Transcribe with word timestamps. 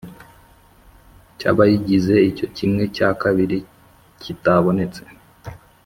Cy 1.37 1.45
abayigize 1.51 2.13
iyo 2.29 2.45
kimwe 2.57 2.83
cya 2.95 3.09
kabiri 3.21 3.57
kitabonetse 4.21 5.03